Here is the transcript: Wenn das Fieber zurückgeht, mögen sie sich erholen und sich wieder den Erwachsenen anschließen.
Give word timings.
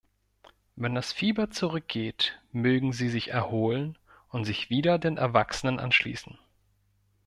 Wenn 0.75 0.95
das 0.95 1.13
Fieber 1.13 1.51
zurückgeht, 1.51 2.41
mögen 2.51 2.91
sie 2.91 3.07
sich 3.07 3.27
erholen 3.27 3.99
und 4.29 4.45
sich 4.45 4.71
wieder 4.71 4.97
den 4.97 5.17
Erwachsenen 5.17 5.77
anschließen. 5.79 6.39